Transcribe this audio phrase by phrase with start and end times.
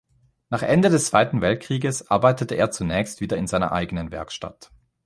[0.49, 4.71] Nach Ende des Zweiten Weltkrieges arbeitete er zunächst wieder in seiner eigenen Werkstatt.